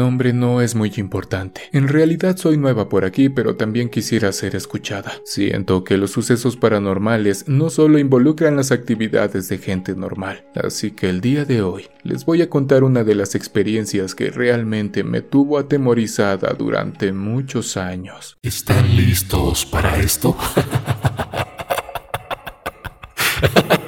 [0.00, 1.60] nombre no es muy importante.
[1.72, 5.12] En realidad soy nueva por aquí, pero también quisiera ser escuchada.
[5.26, 11.10] Siento que los sucesos paranormales no solo involucran las actividades de gente normal, así que
[11.10, 15.20] el día de hoy les voy a contar una de las experiencias que realmente me
[15.20, 18.38] tuvo atemorizada durante muchos años.
[18.42, 20.34] ¿Están listos para esto?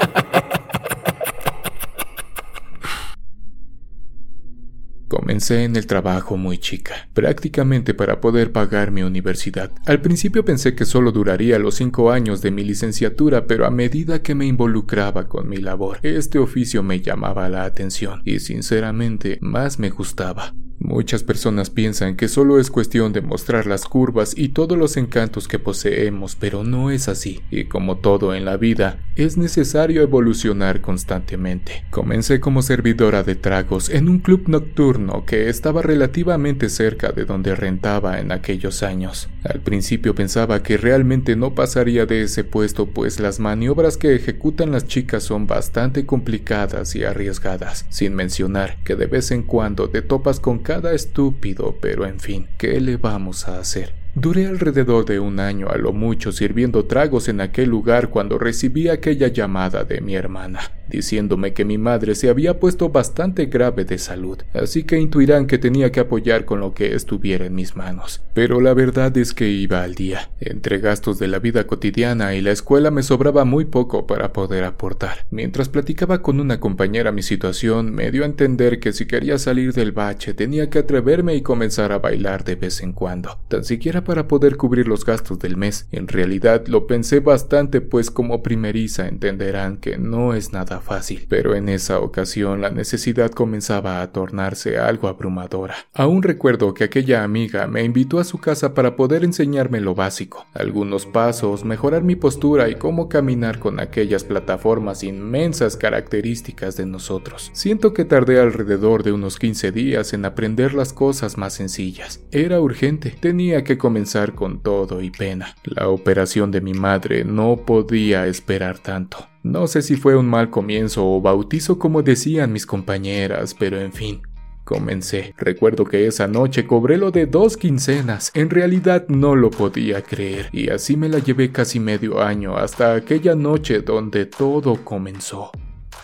[5.33, 9.73] Comencé en el trabajo muy chica, prácticamente para poder pagar mi universidad.
[9.87, 14.21] Al principio pensé que solo duraría los cinco años de mi licenciatura, pero a medida
[14.21, 19.79] que me involucraba con mi labor, este oficio me llamaba la atención y sinceramente más
[19.79, 20.53] me gustaba.
[20.93, 25.49] Muchas personas piensan que solo es cuestión de mostrar las curvas y todos los encantos
[25.49, 30.83] que poseemos, pero no es así, y como todo en la vida, es necesario evolucionar
[30.83, 31.85] constantemente.
[31.91, 37.55] Comencé como servidora de tragos en un club nocturno que estaba relativamente cerca de donde
[37.55, 39.31] rentaba en aquellos años.
[39.45, 44.73] Al principio pensaba que realmente no pasaría de ese puesto, pues las maniobras que ejecutan
[44.73, 50.03] las chicas son bastante complicadas y arriesgadas, sin mencionar que de vez en cuando te
[50.03, 54.02] topas con cada estúpido, pero en fin, ¿qué le vamos a hacer?
[54.15, 58.89] Duré alrededor de un año a lo mucho sirviendo tragos en aquel lugar cuando recibí
[58.89, 60.61] aquella llamada de mi hermana,
[60.91, 65.57] diciéndome que mi madre se había puesto bastante grave de salud, así que intuirán que
[65.57, 68.23] tenía que apoyar con lo que estuviera en mis manos.
[68.35, 70.31] Pero la verdad es que iba al día.
[70.41, 74.65] Entre gastos de la vida cotidiana y la escuela me sobraba muy poco para poder
[74.65, 75.25] aportar.
[75.31, 79.73] Mientras platicaba con una compañera mi situación, me dio a entender que si quería salir
[79.73, 84.02] del bache tenía que atreverme y comenzar a bailar de vez en cuando, tan siquiera
[84.05, 85.87] para poder cubrir los gastos del mes.
[85.93, 91.55] En realidad lo pensé bastante pues como primeriza entenderán que no es nada fácil, pero
[91.55, 95.75] en esa ocasión la necesidad comenzaba a tornarse algo abrumadora.
[95.93, 100.47] Aún recuerdo que aquella amiga me invitó a su casa para poder enseñarme lo básico,
[100.55, 107.51] algunos pasos, mejorar mi postura y cómo caminar con aquellas plataformas inmensas características de nosotros.
[107.53, 112.21] Siento que tardé alrededor de unos 15 días en aprender las cosas más sencillas.
[112.31, 113.92] Era urgente, tenía que comenzar
[114.35, 115.55] con todo y pena.
[115.65, 119.19] La operación de mi madre no podía esperar tanto.
[119.43, 123.93] No sé si fue un mal comienzo o bautizo como decían mis compañeras, pero en
[123.93, 124.23] fin,
[124.65, 125.35] Comencé.
[125.39, 128.31] Recuerdo que esa noche cobré lo de dos quincenas.
[128.35, 130.51] En realidad no lo podía creer.
[130.53, 135.51] Y así me la llevé casi medio año hasta aquella noche donde todo comenzó.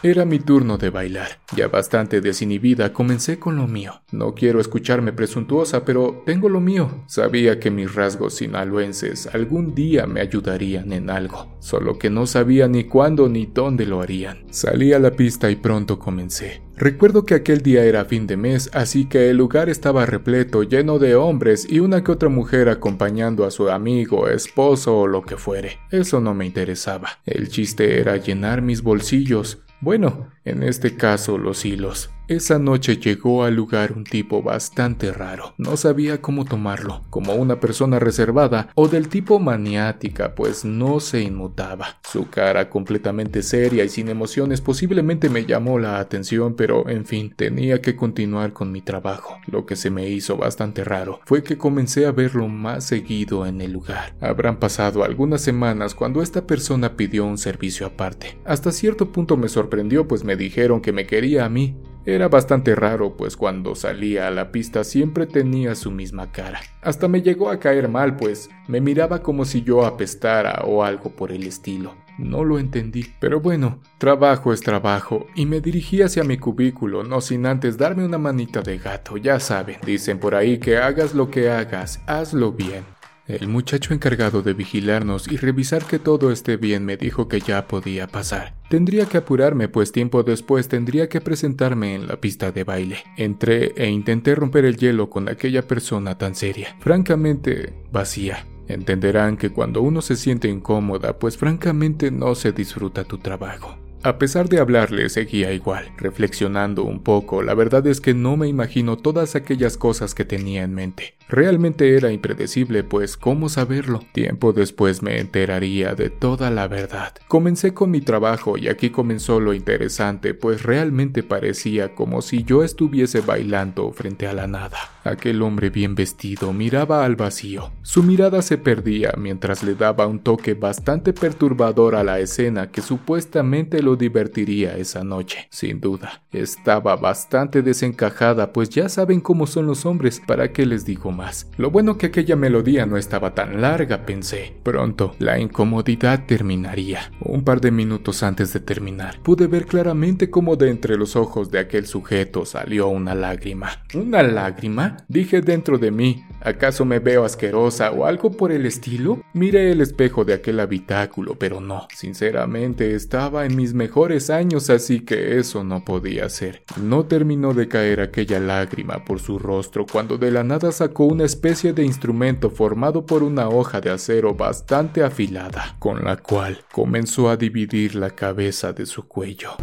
[0.01, 1.41] Era mi turno de bailar.
[1.57, 4.01] Ya bastante desinhibida, comencé con lo mío.
[4.13, 7.03] No quiero escucharme presuntuosa, pero tengo lo mío.
[7.07, 12.69] Sabía que mis rasgos sinaloenses algún día me ayudarían en algo, solo que no sabía
[12.69, 14.45] ni cuándo ni dónde lo harían.
[14.51, 16.63] Salí a la pista y pronto comencé.
[16.77, 21.01] Recuerdo que aquel día era fin de mes, así que el lugar estaba repleto, lleno
[21.01, 25.37] de hombres y una que otra mujer acompañando a su amigo, esposo o lo que
[25.37, 25.81] fuere.
[25.91, 27.19] Eso no me interesaba.
[27.27, 29.59] El chiste era llenar mis bolsillos.
[29.81, 32.11] Bueno, en este caso los hilos.
[32.29, 35.55] Esa noche llegó al lugar un tipo bastante raro.
[35.57, 41.23] No sabía cómo tomarlo, como una persona reservada o del tipo maniática, pues no se
[41.23, 42.01] inmutaba.
[42.07, 47.33] Su cara completamente seria y sin emociones posiblemente me llamó la atención, pero en fin,
[47.35, 49.39] tenía que continuar con mi trabajo.
[49.47, 53.63] Lo que se me hizo bastante raro fue que comencé a verlo más seguido en
[53.63, 54.15] el lugar.
[54.21, 58.37] Habrán pasado algunas semanas cuando esta persona pidió un servicio aparte.
[58.45, 61.77] Hasta cierto punto me sorprendió, pues me dijeron que me quería a mí.
[62.07, 66.61] Era bastante raro, pues cuando salía a la pista siempre tenía su misma cara.
[66.81, 71.11] Hasta me llegó a caer mal, pues me miraba como si yo apestara o algo
[71.11, 71.95] por el estilo.
[72.17, 77.21] No lo entendí, pero bueno, trabajo es trabajo, y me dirigí hacia mi cubículo, no
[77.21, 81.31] sin antes darme una manita de gato, ya saben, dicen por ahí que hagas lo
[81.31, 82.98] que hagas, hazlo bien.
[83.29, 87.69] El muchacho encargado de vigilarnos y revisar que todo esté bien me dijo que ya
[87.69, 88.55] podía pasar.
[88.71, 93.05] Tendría que apurarme, pues tiempo después tendría que presentarme en la pista de baile.
[93.19, 98.47] Entré e intenté romper el hielo con aquella persona tan seria, francamente vacía.
[98.67, 103.77] Entenderán que cuando uno se siente incómoda, pues francamente no se disfruta tu trabajo.
[104.05, 107.43] A pesar de hablarle, seguía igual, reflexionando un poco.
[107.43, 111.15] La verdad es que no me imagino todas aquellas cosas que tenía en mente.
[111.29, 114.01] Realmente era impredecible, pues ¿cómo saberlo?
[114.13, 117.13] Tiempo después me enteraría de toda la verdad.
[117.27, 122.63] Comencé con mi trabajo y aquí comenzó lo interesante, pues realmente parecía como si yo
[122.63, 124.79] estuviese bailando frente a la nada.
[125.05, 127.71] Aquel hombre bien vestido miraba al vacío.
[127.83, 132.83] Su mirada se perdía mientras le daba un toque bastante perturbador a la escena que
[132.83, 136.23] supuestamente lo divertiría esa noche, sin duda.
[136.33, 141.49] Estaba bastante desencajada, pues ya saben cómo son los hombres, ¿para qué les digo más?
[141.57, 144.53] Lo bueno que aquella melodía no estaba tan larga, pensé.
[144.63, 147.11] Pronto, la incomodidad terminaría.
[147.21, 151.51] Un par de minutos antes de terminar, pude ver claramente cómo de entre los ojos
[151.51, 153.83] de aquel sujeto salió una lágrima.
[153.95, 154.99] ¿Una lágrima?
[155.09, 156.25] Dije dentro de mí.
[156.41, 159.23] ¿Acaso me veo asquerosa o algo por el estilo?
[159.33, 161.89] Miré el espejo de aquel habitáculo, pero no.
[161.95, 166.63] Sinceramente, estaba en mis mejores años, así que eso no podía ser.
[166.81, 171.25] No terminó de caer aquella lágrima por su rostro cuando de la nada sacó una
[171.25, 177.31] especie de instrumento formado por una hoja de acero bastante afilada, con la cual comenzó
[177.31, 179.57] a dividir la cabeza de su cuello.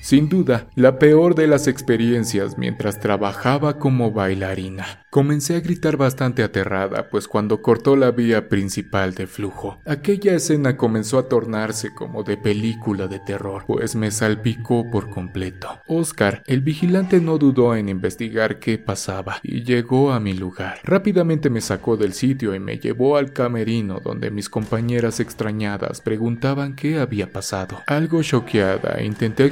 [0.00, 5.04] Sin duda, la peor de las experiencias mientras trabajaba como bailarina.
[5.10, 10.76] Comencé a gritar bastante aterrada, pues cuando cortó la vía principal de flujo, aquella escena
[10.76, 15.80] comenzó a tornarse como de película de terror, pues me salpicó por completo.
[15.88, 20.78] Oscar, el vigilante, no dudó en investigar qué pasaba y llegó a mi lugar.
[20.84, 26.74] Rápidamente me sacó del sitio y me llevó al camerino donde mis compañeras extrañadas preguntaban
[26.76, 27.82] qué había pasado.
[27.86, 29.44] Algo choqueada, intenté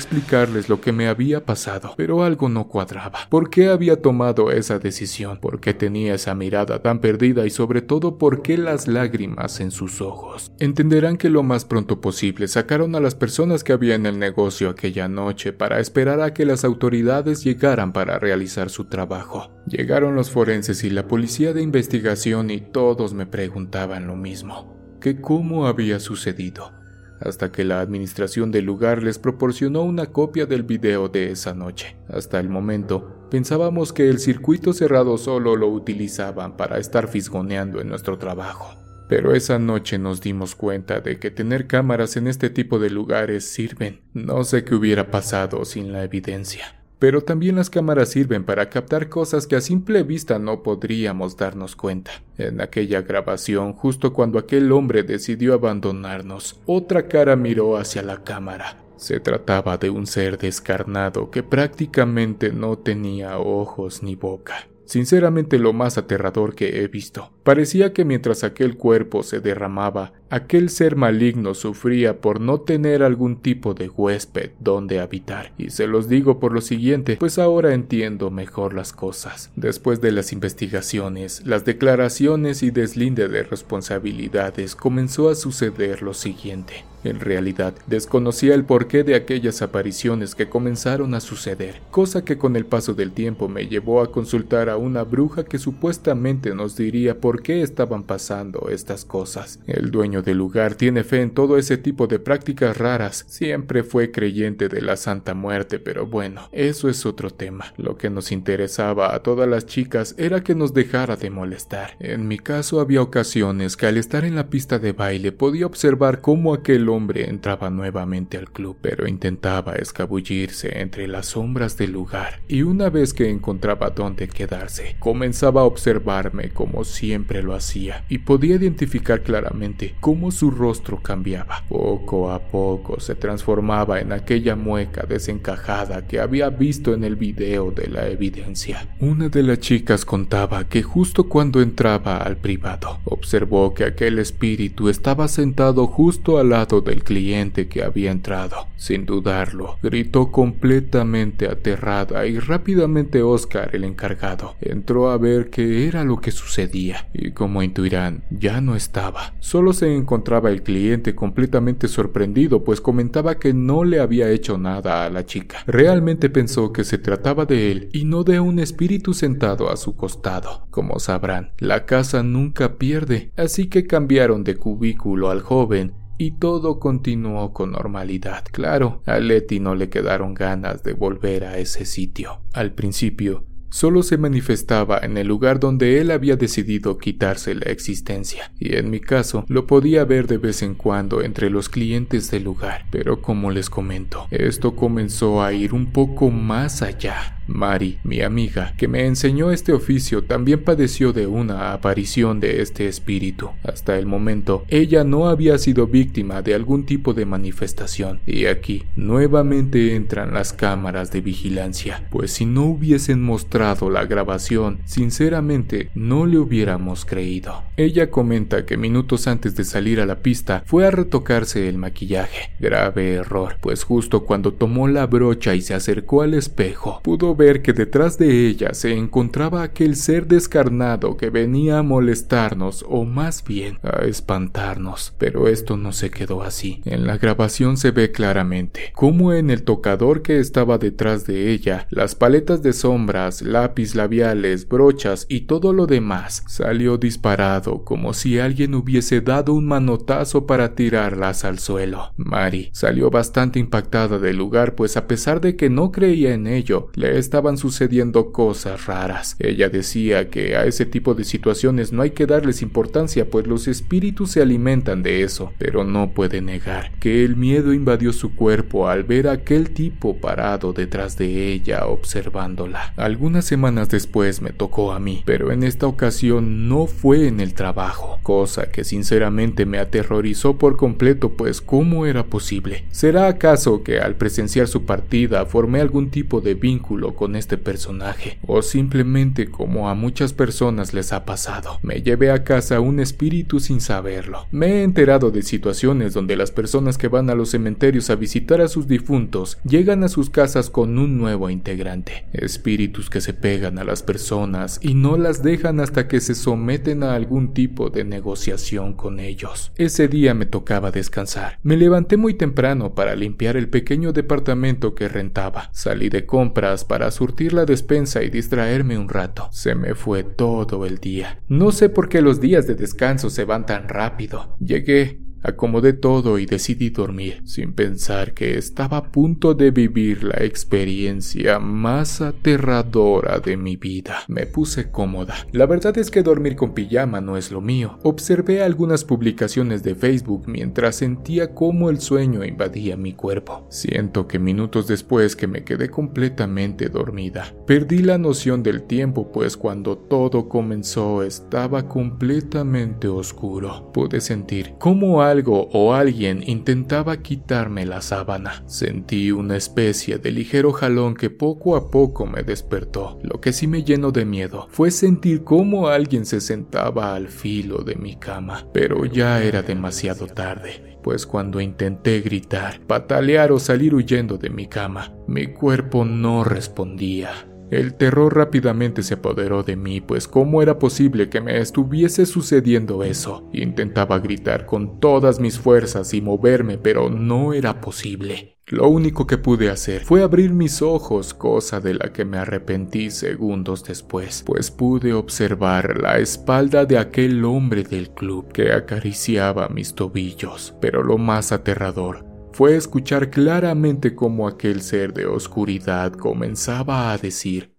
[0.46, 3.20] lo que me había pasado, pero algo no cuadraba.
[3.28, 5.38] ¿Por qué había tomado esa decisión?
[5.40, 9.70] por qué tenía esa mirada tan perdida y sobre todo por qué las lágrimas en
[9.70, 10.52] sus ojos.
[10.58, 14.70] Entenderán que lo más pronto posible sacaron a las personas que había en el negocio
[14.70, 19.50] aquella noche para esperar a que las autoridades llegaran para realizar su trabajo.
[19.66, 25.20] Llegaron los forenses y la policía de investigación y todos me preguntaban lo mismo, que
[25.20, 26.78] cómo había sucedido
[27.20, 31.96] hasta que la administración del lugar les proporcionó una copia del video de esa noche.
[32.08, 37.88] Hasta el momento, pensábamos que el circuito cerrado solo lo utilizaban para estar fisgoneando en
[37.88, 38.74] nuestro trabajo.
[39.08, 43.44] Pero esa noche nos dimos cuenta de que tener cámaras en este tipo de lugares
[43.44, 44.00] sirven.
[44.12, 46.78] No sé qué hubiera pasado sin la evidencia.
[46.98, 51.76] Pero también las cámaras sirven para captar cosas que a simple vista no podríamos darnos
[51.76, 52.10] cuenta.
[52.36, 58.78] En aquella grabación, justo cuando aquel hombre decidió abandonarnos, otra cara miró hacia la cámara.
[58.96, 64.66] Se trataba de un ser descarnado que prácticamente no tenía ojos ni boca.
[64.86, 67.30] Sinceramente lo más aterrador que he visto.
[67.48, 73.36] Parecía que mientras aquel cuerpo se derramaba, aquel ser maligno sufría por no tener algún
[73.36, 75.52] tipo de huésped donde habitar.
[75.56, 79.50] Y se los digo por lo siguiente, pues ahora entiendo mejor las cosas.
[79.56, 86.84] Después de las investigaciones, las declaraciones y deslinde de responsabilidades, comenzó a suceder lo siguiente.
[87.04, 92.56] En realidad, desconocía el porqué de aquellas apariciones que comenzaron a suceder, cosa que con
[92.56, 97.20] el paso del tiempo me llevó a consultar a una bruja que supuestamente nos diría
[97.20, 99.60] por qué estaban pasando estas cosas.
[99.66, 104.10] El dueño del lugar tiene fe en todo ese tipo de prácticas raras, siempre fue
[104.10, 107.72] creyente de la Santa Muerte, pero bueno, eso es otro tema.
[107.76, 111.96] Lo que nos interesaba a todas las chicas era que nos dejara de molestar.
[112.00, 116.20] En mi caso había ocasiones que al estar en la pista de baile podía observar
[116.20, 122.40] cómo aquel hombre entraba nuevamente al club, pero intentaba escabullirse entre las sombras del lugar,
[122.48, 126.84] y una vez que encontraba dónde quedarse, comenzaba a observarme como
[127.28, 131.62] siempre lo hacía, y podía identificar claramente cómo su rostro cambiaba.
[131.68, 137.70] Poco a poco se transformaba en aquella mueca desencajada que había visto en el video
[137.70, 138.88] de la evidencia.
[139.00, 144.88] Una de las chicas contaba que justo cuando entraba al privado, observó que aquel espíritu
[144.88, 148.68] estaba sentado justo al lado del cliente que había entrado.
[148.76, 156.04] Sin dudarlo, gritó completamente aterrada y rápidamente Oscar, el encargado, entró a ver qué era
[156.04, 159.34] lo que sucedía y como intuirán, ya no estaba.
[159.40, 165.04] Solo se encontraba el cliente completamente sorprendido, pues comentaba que no le había hecho nada
[165.04, 165.58] a la chica.
[165.66, 169.96] Realmente pensó que se trataba de él y no de un espíritu sentado a su
[169.96, 170.66] costado.
[170.70, 176.80] Como sabrán, la casa nunca pierde, así que cambiaron de cubículo al joven y todo
[176.80, 178.44] continuó con normalidad.
[178.50, 182.40] Claro, a Letty no le quedaron ganas de volver a ese sitio.
[182.52, 188.52] Al principio, solo se manifestaba en el lugar donde él había decidido quitarse la existencia,
[188.58, 192.44] y en mi caso lo podía ver de vez en cuando entre los clientes del
[192.44, 197.37] lugar, pero como les comento, esto comenzó a ir un poco más allá.
[197.48, 202.86] Mari, mi amiga, que me enseñó este oficio, también padeció de una aparición de este
[202.88, 203.50] espíritu.
[203.64, 208.20] Hasta el momento, ella no había sido víctima de algún tipo de manifestación.
[208.26, 214.80] Y aquí, nuevamente entran las cámaras de vigilancia, pues si no hubiesen mostrado la grabación,
[214.84, 217.62] sinceramente no le hubiéramos creído.
[217.76, 222.50] Ella comenta que minutos antes de salir a la pista fue a retocarse el maquillaje.
[222.60, 227.62] Grave error, pues justo cuando tomó la brocha y se acercó al espejo, pudo ver
[227.62, 233.42] que detrás de ella se encontraba aquel ser descarnado que venía a molestarnos o más
[233.42, 235.14] bien a espantarnos.
[235.16, 236.82] Pero esto no se quedó así.
[236.84, 241.86] En la grabación se ve claramente cómo en el tocador que estaba detrás de ella,
[241.88, 248.38] las paletas de sombras, lápiz labiales, brochas y todo lo demás salió disparado como si
[248.38, 252.12] alguien hubiese dado un manotazo para tirarlas al suelo.
[252.16, 256.90] Mari salió bastante impactada del lugar, pues a pesar de que no creía en ello,
[256.94, 259.36] le estaban sucediendo cosas raras.
[259.38, 263.68] Ella decía que a ese tipo de situaciones no hay que darles importancia, pues los
[263.68, 268.88] espíritus se alimentan de eso, pero no puede negar que el miedo invadió su cuerpo
[268.88, 272.94] al ver a aquel tipo parado detrás de ella observándola.
[272.96, 277.52] Algunas semanas después me tocó a mí, pero en esta ocasión no fue en el
[277.52, 282.84] trabajo, cosa que sinceramente me aterrorizó por completo, pues ¿cómo era posible?
[282.90, 288.38] ¿Será acaso que al presenciar su partida formé algún tipo de vínculo con este personaje?
[288.46, 291.80] ¿O simplemente como a muchas personas les ha pasado?
[291.82, 294.46] Me llevé a casa un espíritu sin saberlo.
[294.52, 298.60] Me he enterado de situaciones donde las personas que van a los cementerios a visitar
[298.60, 302.26] a sus difuntos llegan a sus casas con un nuevo integrante.
[302.32, 307.02] Espíritus que se pegan a las personas y no las dejan hasta que se someten
[307.02, 309.72] a algún tipo de negociación con ellos.
[309.74, 311.58] Ese día me tocaba descansar.
[311.64, 315.70] Me levanté muy temprano para limpiar el pequeño departamento que rentaba.
[315.72, 319.48] Salí de compras para surtir la despensa y distraerme un rato.
[319.50, 321.40] Se me fue todo el día.
[321.48, 324.56] No sé por qué los días de descanso se van tan rápido.
[324.58, 330.44] Llegué, Acomodé todo y decidí dormir, sin pensar que estaba a punto de vivir la
[330.44, 334.20] experiencia más aterradora de mi vida.
[334.28, 335.34] Me puse cómoda.
[335.52, 337.98] La verdad es que dormir con pijama no es lo mío.
[338.02, 343.66] Observé algunas publicaciones de Facebook mientras sentía cómo el sueño invadía mi cuerpo.
[343.70, 349.56] Siento que minutos después que me quedé completamente dormida, perdí la noción del tiempo, pues
[349.56, 353.90] cuando todo comenzó estaba completamente oscuro.
[353.92, 358.62] Pude sentir cómo algo o alguien intentaba quitarme la sábana.
[358.66, 363.18] Sentí una especie de ligero jalón que poco a poco me despertó.
[363.22, 367.78] Lo que sí me llenó de miedo fue sentir cómo alguien se sentaba al filo
[367.78, 373.94] de mi cama, pero ya era demasiado tarde pues cuando intenté gritar, patalear o salir
[373.94, 377.47] huyendo de mi cama, mi cuerpo no respondía.
[377.70, 383.04] El terror rápidamente se apoderó de mí, pues cómo era posible que me estuviese sucediendo
[383.04, 383.48] eso.
[383.52, 388.58] Intentaba gritar con todas mis fuerzas y moverme, pero no era posible.
[388.70, 393.10] Lo único que pude hacer fue abrir mis ojos, cosa de la que me arrepentí
[393.10, 399.94] segundos después, pues pude observar la espalda de aquel hombre del club que acariciaba mis
[399.94, 400.74] tobillos.
[400.82, 402.27] Pero lo más aterrador
[402.58, 407.72] fue escuchar claramente cómo aquel ser de oscuridad comenzaba a decir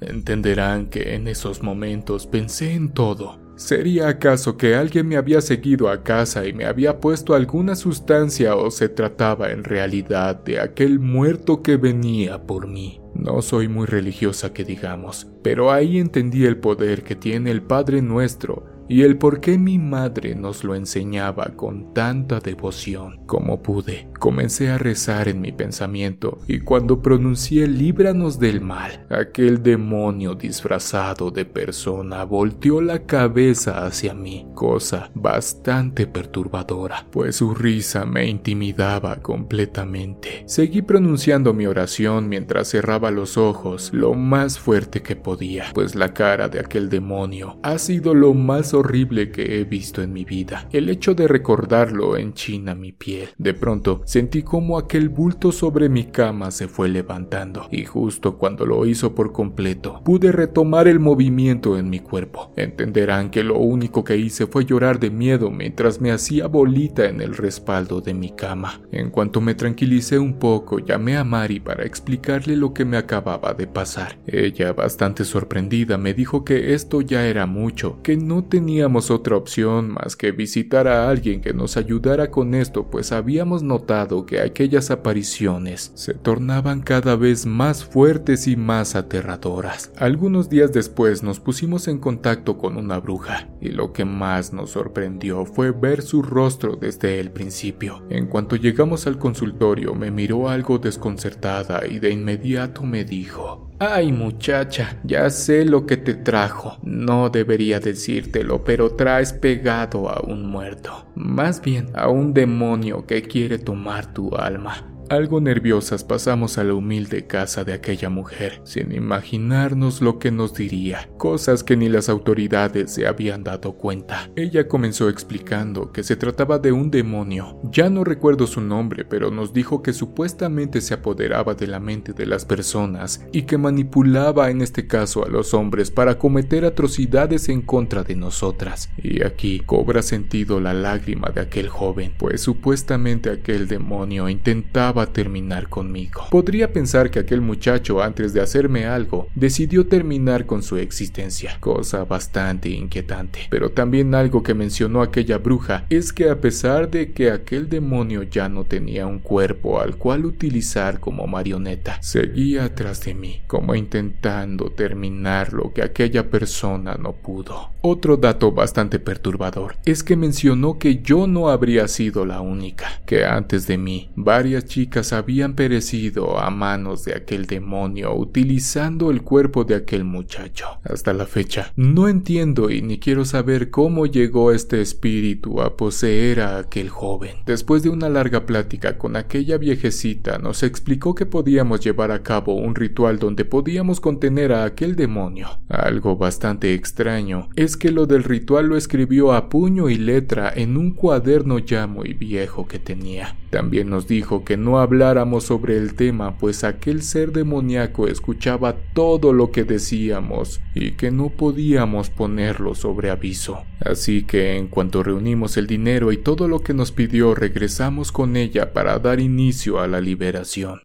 [0.00, 3.40] Entenderán que en esos momentos pensé en todo.
[3.56, 8.54] ¿Sería acaso que alguien me había seguido a casa y me había puesto alguna sustancia
[8.54, 13.00] o se trataba en realidad de aquel muerto que venía por mí?
[13.16, 18.00] No soy muy religiosa que digamos, pero ahí entendí el poder que tiene el Padre
[18.00, 24.10] Nuestro y el por qué mi madre nos lo enseñaba con tanta devoción como pude.
[24.18, 31.30] Comencé a rezar en mi pensamiento y cuando pronuncié líbranos del mal, aquel demonio disfrazado
[31.30, 39.22] de persona volteó la cabeza hacia mí, cosa bastante perturbadora, pues su risa me intimidaba
[39.22, 40.44] completamente.
[40.44, 46.12] Seguí pronunciando mi oración mientras cerraba los ojos lo más fuerte que podía, pues la
[46.12, 50.68] cara de aquel demonio ha sido lo más horrible que he visto en mi vida.
[50.72, 53.30] El hecho de recordarlo enchina mi piel.
[53.38, 58.66] De pronto sentí como aquel bulto sobre mi cama se fue levantando y justo cuando
[58.66, 62.52] lo hizo por completo pude retomar el movimiento en mi cuerpo.
[62.56, 67.20] Entenderán que lo único que hice fue llorar de miedo mientras me hacía bolita en
[67.20, 68.80] el respaldo de mi cama.
[68.90, 73.54] En cuanto me tranquilicé un poco, llamé a Mari para explicarle lo que me acababa
[73.54, 74.18] de pasar.
[74.26, 79.34] Ella, bastante sorprendida, me dijo que esto ya era mucho, que no tenía teníamos otra
[79.34, 84.40] opción más que visitar a alguien que nos ayudara con esto, pues habíamos notado que
[84.40, 89.90] aquellas apariciones se tornaban cada vez más fuertes y más aterradoras.
[89.96, 94.70] Algunos días después nos pusimos en contacto con una bruja, y lo que más nos
[94.70, 98.04] sorprendió fue ver su rostro desde el principio.
[98.10, 104.12] En cuanto llegamos al consultorio me miró algo desconcertada y de inmediato me dijo, Ay
[104.12, 106.78] muchacha, ya sé lo que te trajo.
[106.84, 111.06] No debería decírtelo, pero traes pegado a un muerto.
[111.14, 114.91] Más bien a un demonio que quiere tomar tu alma.
[115.08, 120.54] Algo nerviosas pasamos a la humilde casa de aquella mujer, sin imaginarnos lo que nos
[120.54, 124.30] diría, cosas que ni las autoridades se habían dado cuenta.
[124.36, 127.60] Ella comenzó explicando que se trataba de un demonio.
[127.70, 132.12] Ya no recuerdo su nombre, pero nos dijo que supuestamente se apoderaba de la mente
[132.12, 137.48] de las personas y que manipulaba en este caso a los hombres para cometer atrocidades
[137.48, 138.90] en contra de nosotras.
[138.96, 145.68] Y aquí cobra sentido la lágrima de aquel joven, pues supuestamente aquel demonio intentaba terminar
[145.68, 146.26] conmigo.
[146.30, 152.04] Podría pensar que aquel muchacho antes de hacerme algo decidió terminar con su existencia, cosa
[152.04, 153.40] bastante inquietante.
[153.50, 158.22] Pero también algo que mencionó aquella bruja es que a pesar de que aquel demonio
[158.22, 163.74] ya no tenía un cuerpo al cual utilizar como marioneta, seguía atrás de mí, como
[163.74, 167.70] intentando terminar lo que aquella persona no pudo.
[167.80, 173.24] Otro dato bastante perturbador es que mencionó que yo no habría sido la única, que
[173.24, 174.81] antes de mí varias chicas
[175.12, 180.66] habían perecido a manos de aquel demonio utilizando el cuerpo de aquel muchacho.
[180.84, 186.40] Hasta la fecha, no entiendo y ni quiero saber cómo llegó este espíritu a poseer
[186.40, 187.36] a aquel joven.
[187.46, 192.54] Después de una larga plática con aquella viejecita, nos explicó que podíamos llevar a cabo
[192.54, 195.48] un ritual donde podíamos contener a aquel demonio.
[195.68, 200.76] Algo bastante extraño es que lo del ritual lo escribió a puño y letra en
[200.76, 203.36] un cuaderno ya muy viejo que tenía.
[203.52, 209.34] También nos dijo que no habláramos sobre el tema, pues aquel ser demoníaco escuchaba todo
[209.34, 213.58] lo que decíamos y que no podíamos ponerlo sobre aviso.
[213.84, 218.38] Así que en cuanto reunimos el dinero y todo lo que nos pidió, regresamos con
[218.38, 220.80] ella para dar inicio a la liberación.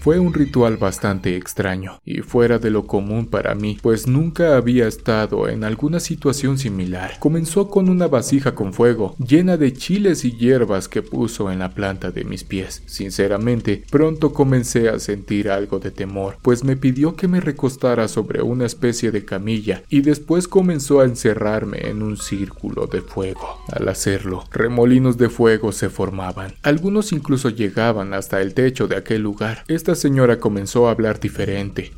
[0.00, 4.88] Fue un ritual bastante extraño y fuera de lo común para mí, pues nunca había
[4.88, 7.18] estado en alguna situación similar.
[7.18, 11.74] Comenzó con una vasija con fuego, llena de chiles y hierbas que puso en la
[11.74, 12.82] planta de mis pies.
[12.86, 18.40] Sinceramente, pronto comencé a sentir algo de temor, pues me pidió que me recostara sobre
[18.40, 23.58] una especie de camilla y después comenzó a encerrarme en un círculo de fuego.
[23.70, 26.54] Al hacerlo, remolinos de fuego se formaban.
[26.62, 31.92] Algunos incluso llegaban hasta el techo de aquel lugar señora comenzó a hablar diferente.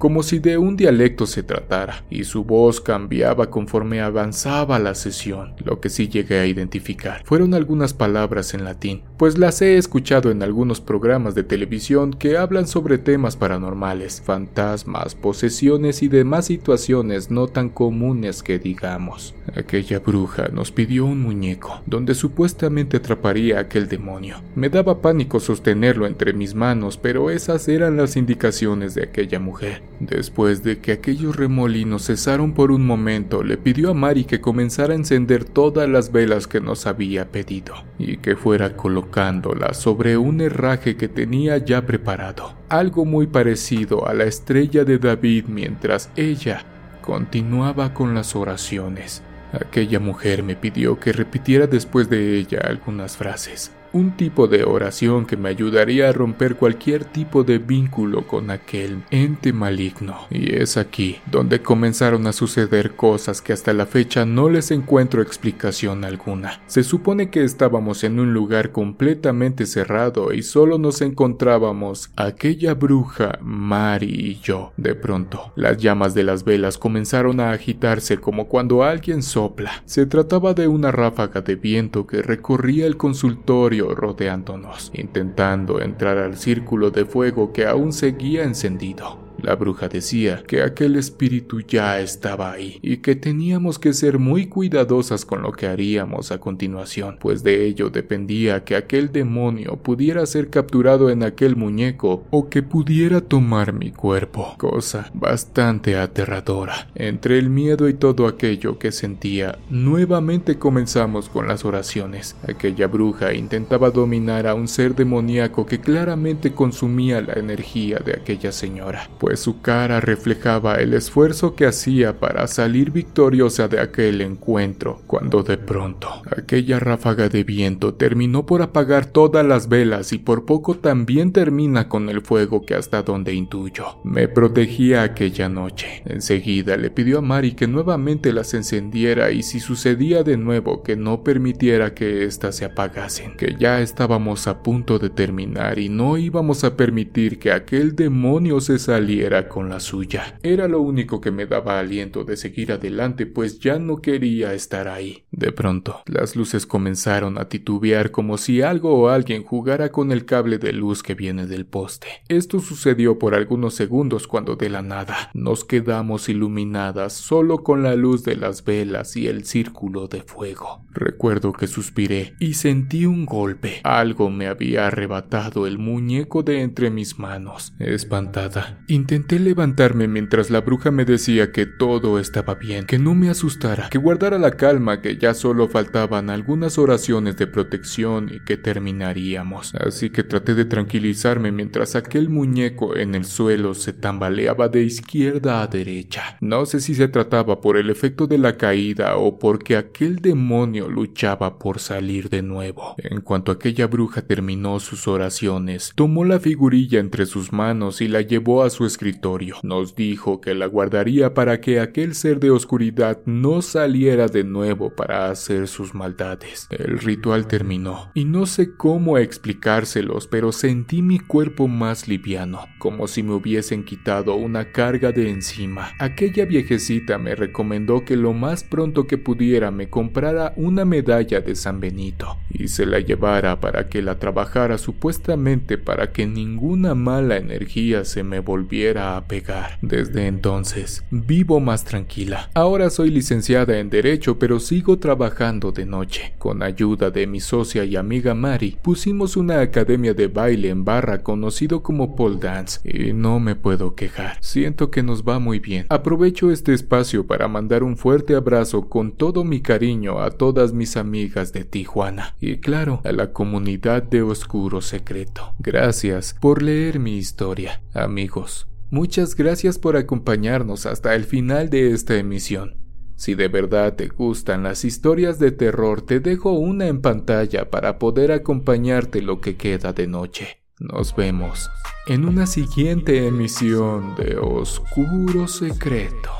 [0.00, 5.52] Como si de un dialecto se tratara, y su voz cambiaba conforme avanzaba la sesión.
[5.62, 10.30] Lo que sí llegué a identificar fueron algunas palabras en latín, pues las he escuchado
[10.30, 17.30] en algunos programas de televisión que hablan sobre temas paranormales, fantasmas, posesiones y demás situaciones
[17.30, 19.34] no tan comunes que digamos.
[19.54, 24.42] Aquella bruja nos pidió un muñeco, donde supuestamente atraparía a aquel demonio.
[24.54, 29.89] Me daba pánico sostenerlo entre mis manos, pero esas eran las indicaciones de aquella mujer.
[30.00, 34.94] Después de que aquellos remolinos cesaron por un momento, le pidió a Mari que comenzara
[34.94, 40.40] a encender todas las velas que nos había pedido y que fuera colocándolas sobre un
[40.40, 46.64] herraje que tenía ya preparado, algo muy parecido a la estrella de David mientras ella
[47.02, 49.22] continuaba con las oraciones.
[49.52, 55.26] Aquella mujer me pidió que repitiera después de ella algunas frases un tipo de oración
[55.26, 60.26] que me ayudaría a romper cualquier tipo de vínculo con aquel ente maligno.
[60.30, 65.22] Y es aquí donde comenzaron a suceder cosas que hasta la fecha no les encuentro
[65.22, 66.60] explicación alguna.
[66.66, 73.38] Se supone que estábamos en un lugar completamente cerrado y solo nos encontrábamos aquella bruja,
[73.42, 74.72] Mari y yo.
[74.76, 79.82] De pronto, las llamas de las velas comenzaron a agitarse como cuando alguien sopla.
[79.84, 86.36] Se trataba de una ráfaga de viento que recorría el consultorio rodeándonos, intentando entrar al
[86.36, 89.29] círculo de fuego que aún seguía encendido.
[89.42, 94.46] La bruja decía que aquel espíritu ya estaba ahí y que teníamos que ser muy
[94.46, 100.24] cuidadosas con lo que haríamos a continuación, pues de ello dependía que aquel demonio pudiera
[100.26, 106.88] ser capturado en aquel muñeco o que pudiera tomar mi cuerpo, cosa bastante aterradora.
[106.94, 112.36] Entre el miedo y todo aquello que sentía, nuevamente comenzamos con las oraciones.
[112.48, 118.52] Aquella bruja intentaba dominar a un ser demoníaco que claramente consumía la energía de aquella
[118.52, 125.02] señora, pues su cara reflejaba el esfuerzo que hacía para salir victoriosa de aquel encuentro,
[125.06, 130.44] cuando de pronto aquella ráfaga de viento terminó por apagar todas las velas y por
[130.44, 133.98] poco también termina con el fuego que hasta donde intuyo.
[134.04, 136.02] Me protegía aquella noche.
[136.06, 140.96] Enseguida le pidió a Mari que nuevamente las encendiera y si sucedía de nuevo que
[140.96, 146.16] no permitiera que éstas se apagasen, que ya estábamos a punto de terminar y no
[146.16, 150.38] íbamos a permitir que aquel demonio se saliera con la suya.
[150.42, 154.88] Era lo único que me daba aliento de seguir adelante, pues ya no quería estar
[154.88, 155.24] ahí.
[155.30, 160.24] De pronto, las luces comenzaron a titubear como si algo o alguien jugara con el
[160.24, 162.06] cable de luz que viene del poste.
[162.28, 167.96] Esto sucedió por algunos segundos cuando de la nada nos quedamos iluminadas solo con la
[167.96, 170.86] luz de las velas y el círculo de fuego.
[170.92, 173.80] Recuerdo que suspiré y sentí un golpe.
[173.84, 177.74] Algo me había arrebatado el muñeco de entre mis manos.
[177.78, 183.28] Espantada, intenté levantarme mientras la bruja me decía que todo estaba bien, que no me
[183.28, 188.56] asustara, que guardara la calma, que ya solo faltaban algunas oraciones de protección y que
[188.56, 189.74] terminaríamos.
[189.74, 195.60] Así que traté de tranquilizarme mientras aquel muñeco en el suelo se tambaleaba de izquierda
[195.60, 196.36] a derecha.
[196.40, 200.88] No sé si se trataba por el efecto de la caída o porque aquel demonio
[200.88, 202.94] luchaba por salir de nuevo.
[202.98, 208.20] En cuanto aquella bruja terminó sus oraciones, tomó la figurilla entre sus manos y la
[208.20, 209.56] llevó a su escritorio.
[209.62, 214.90] Nos dijo que la guardaría para que aquel ser de oscuridad no saliera de nuevo
[214.90, 216.66] para hacer sus maldades.
[216.70, 223.08] El ritual terminó y no sé cómo explicárselos, pero sentí mi cuerpo más liviano, como
[223.08, 225.92] si me hubiesen quitado una carga de encima.
[225.98, 231.54] Aquella viejecita me recomendó que lo más pronto que pudiera me comprara una medalla de
[231.54, 237.38] San Benito y se la llevara para que la trabajara supuestamente para que ninguna mala
[237.38, 238.40] energía se me
[238.88, 239.78] a pegar.
[239.82, 242.50] Desde entonces vivo más tranquila.
[242.54, 246.34] Ahora soy licenciada en Derecho, pero sigo trabajando de noche.
[246.38, 251.22] Con ayuda de mi socia y amiga Mari, pusimos una academia de baile en barra
[251.22, 254.38] conocido como pole dance y no me puedo quejar.
[254.40, 255.86] Siento que nos va muy bien.
[255.88, 260.96] Aprovecho este espacio para mandar un fuerte abrazo con todo mi cariño a todas mis
[260.96, 265.54] amigas de Tijuana y claro, a la comunidad de Oscuro Secreto.
[265.58, 268.66] Gracias por leer mi historia, amigos.
[268.90, 272.76] Muchas gracias por acompañarnos hasta el final de esta emisión.
[273.14, 277.98] Si de verdad te gustan las historias de terror, te dejo una en pantalla para
[277.98, 280.62] poder acompañarte lo que queda de noche.
[280.80, 281.70] Nos vemos
[282.08, 286.39] en una siguiente emisión de Oscuro Secreto.